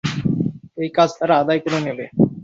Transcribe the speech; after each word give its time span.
এই 0.77 0.89
কাজ 0.97 1.09
তারা 1.19 1.33
আদায় 1.41 1.61
করে 1.63 1.79
নেবে। 1.85 2.05